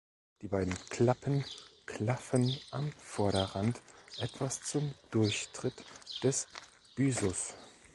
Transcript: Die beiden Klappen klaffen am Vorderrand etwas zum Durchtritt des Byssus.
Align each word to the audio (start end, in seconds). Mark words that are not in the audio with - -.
Die 0.41 0.47
beiden 0.47 0.73
Klappen 0.89 1.45
klaffen 1.85 2.57
am 2.71 2.91
Vorderrand 2.93 3.79
etwas 4.17 4.59
zum 4.63 4.95
Durchtritt 5.11 5.75
des 6.23 6.47
Byssus. 6.95 7.53